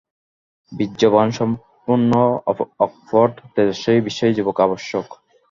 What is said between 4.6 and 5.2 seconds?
আবশ্যক।